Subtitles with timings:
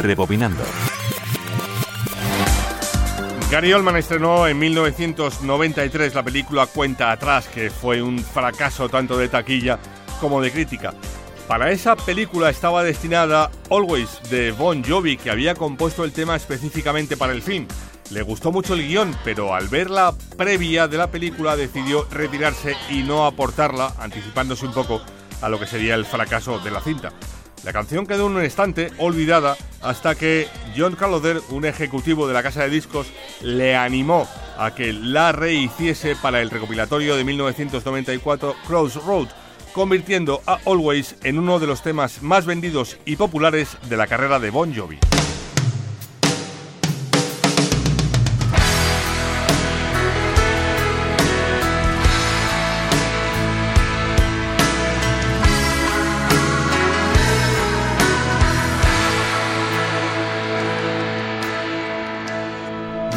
[0.00, 0.64] Rebobinando.
[3.50, 9.28] Gary Oldman estrenó en 1993 la película Cuenta Atrás, que fue un fracaso tanto de
[9.28, 9.78] taquilla
[10.20, 10.94] como de crítica.
[11.48, 17.16] Para esa película estaba destinada Always de Bon Jovi, que había compuesto el tema específicamente
[17.16, 17.66] para el film.
[18.10, 22.76] Le gustó mucho el guion, pero al ver la previa de la película decidió retirarse
[22.88, 25.00] y no aportarla, anticipándose un poco
[25.42, 27.12] a lo que sería el fracaso de la cinta.
[27.64, 32.42] La canción quedó en un instante olvidada hasta que John Caloder, un ejecutivo de la
[32.42, 33.08] casa de discos,
[33.42, 34.26] le animó
[34.58, 39.28] a que la rehiciese para el recopilatorio de 1994 Crossroad,
[39.74, 44.38] convirtiendo a Always en uno de los temas más vendidos y populares de la carrera
[44.38, 44.98] de Bon Jovi.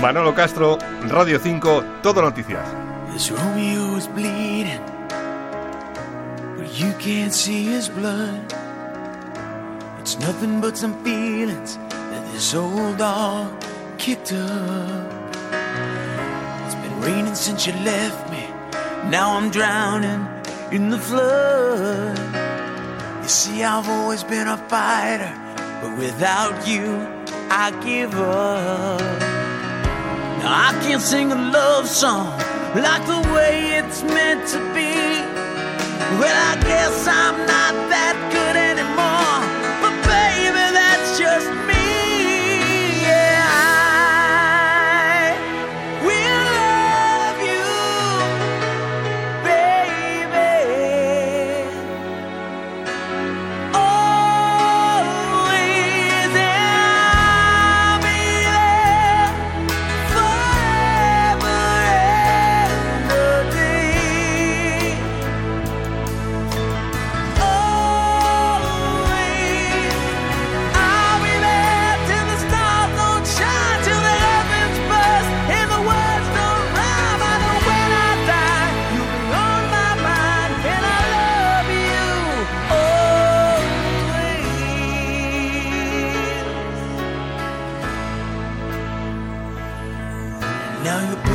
[0.03, 2.67] Manolo Castro, Radio 5, Todo Noticias.
[6.73, 8.53] you can't see his blood.
[10.01, 13.47] It's nothing but some feelings that this old dog
[13.97, 15.35] kicked up.
[16.65, 18.45] It's been raining since you left me.
[19.09, 20.27] Now I'm drowning
[20.73, 22.19] in the flood.
[23.21, 25.31] You see, I've always been a fighter,
[25.81, 27.07] but without you,
[27.49, 29.32] I give up.
[30.45, 32.27] I can't sing a love song
[32.75, 34.93] like the way it's meant to be.
[36.19, 38.12] Well, I guess I'm not that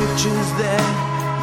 [0.09, 0.85] pictures that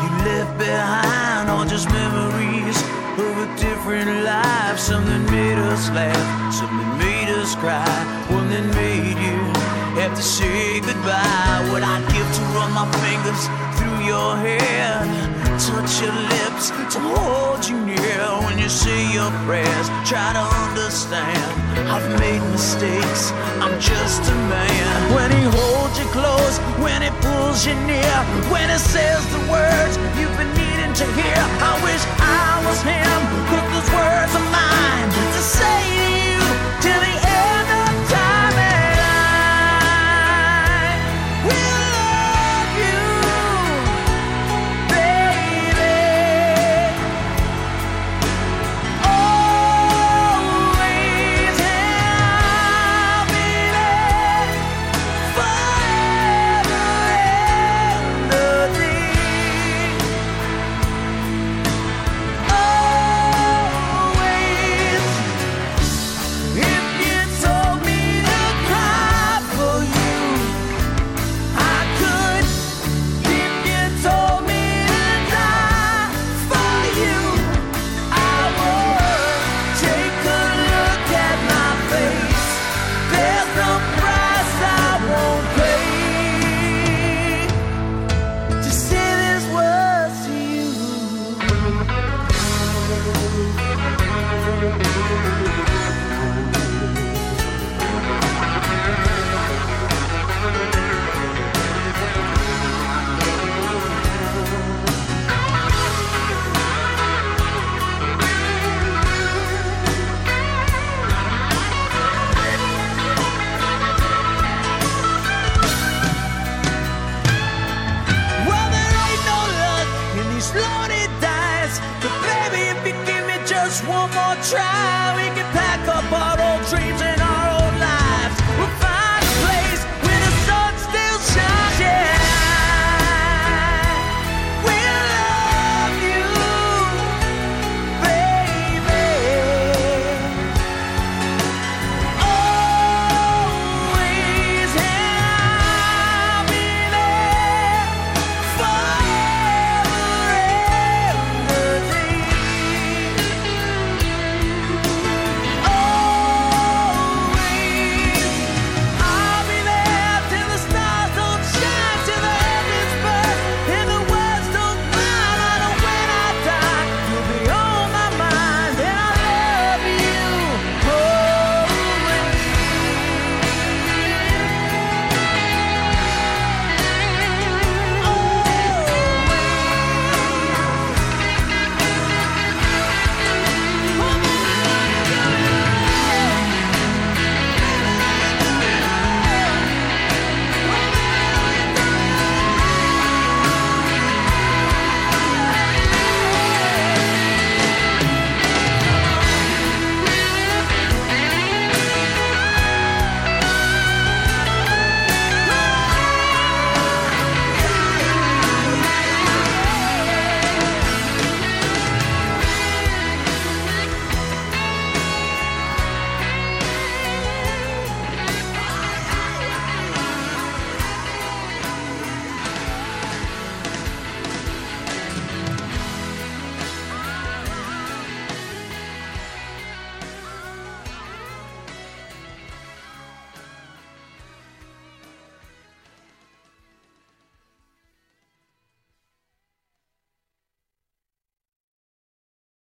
[0.03, 2.79] you left behind all just memories
[3.15, 4.79] of a different life.
[4.79, 7.87] Something made us laugh, something made us cry,
[8.29, 9.39] one that made you
[10.01, 11.63] have to say goodbye.
[11.71, 13.43] What I'd give to run my fingers
[13.79, 14.91] through your hair,
[15.63, 19.87] touch your lips, to hold you near when you say your prayers.
[20.11, 21.47] Try to understand,
[21.87, 23.31] I've made mistakes,
[23.63, 25.15] I'm just a man.
[25.15, 28.17] When he holds you close, when he pulls you near,
[28.53, 31.41] when he says the words you've been needing to hear.
[31.61, 33.19] I wish I was him,